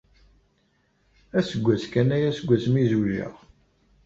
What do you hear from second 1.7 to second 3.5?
kan aya seg wasmi ay zewjeɣ.